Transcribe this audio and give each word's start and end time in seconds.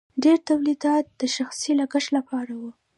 ډیر 0.23 0.37
تولیدات 0.49 1.05
د 1.21 1.21
شخصي 1.35 1.71
لګښت 1.79 2.09
لپاره 2.17 2.51
وو. 2.61 2.71